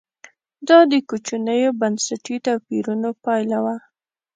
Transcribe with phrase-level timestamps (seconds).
[0.67, 3.75] دا د کوچنیو بنسټي توپیرونو پایله وه.